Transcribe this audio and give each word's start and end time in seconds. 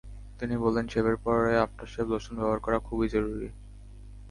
তিনি 0.39 0.55
বললেন, 0.57 0.85
শেভের 0.87 1.17
পরে 1.17 1.51
আফটার 1.57 1.87
শেভ 1.87 2.05
লোশন 2.09 2.33
ব্যবহার 2.35 2.59
করা 2.59 2.77
খুবই 2.79 3.07
জরুরি। 3.09 3.49